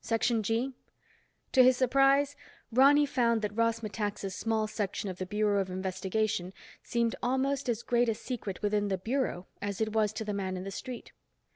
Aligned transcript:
Section 0.00 0.42
G? 0.42 0.72
To 1.52 1.62
his 1.62 1.76
surprise, 1.76 2.34
Ronny 2.72 3.06
found 3.06 3.40
that 3.42 3.54
Ross 3.56 3.84
Metaxa's 3.84 4.34
small 4.34 4.66
section 4.66 5.08
of 5.08 5.18
the 5.18 5.26
Bureau 5.26 5.60
of 5.60 5.70
Investigation 5.70 6.52
seemed 6.82 7.14
almost 7.22 7.68
as 7.68 7.84
great 7.84 8.08
a 8.08 8.14
secret 8.16 8.62
within 8.62 8.88
the 8.88 8.98
Bureau 8.98 9.46
as 9.62 9.80
it 9.80 9.92
was 9.92 10.12
to 10.14 10.24
the 10.24 10.34
man 10.34 10.56
in 10.56 10.64
the 10.64 10.72
street. 10.72 11.12